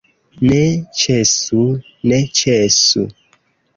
[0.45, 0.61] Ne
[1.01, 1.67] ĉesu,
[2.13, 3.05] ne ĉesu!